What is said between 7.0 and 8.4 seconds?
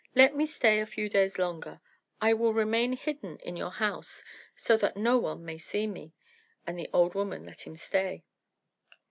woman let him stay.